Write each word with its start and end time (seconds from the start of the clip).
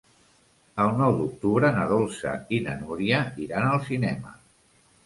El 0.85 0.95
nou 1.01 1.13
d'octubre 1.19 1.71
na 1.77 1.83
Dolça 1.93 2.35
i 2.59 2.63
na 2.71 2.77
Núria 2.81 3.21
iran 3.47 3.71
al 3.71 3.83
cinema. 3.93 4.39